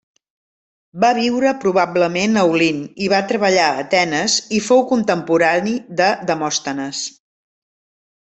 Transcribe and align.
Va 1.01 1.09
viure 1.17 1.49
probablement 1.63 2.39
a 2.43 2.45
Olint 2.53 2.79
i 3.07 3.11
va 3.13 3.19
treballar 3.31 3.67
a 3.73 3.83
Atenes 3.85 4.39
i 4.59 4.63
fou 4.69 4.83
contemporani 4.93 5.75
de 6.01 6.11
Demòstenes. 6.31 7.03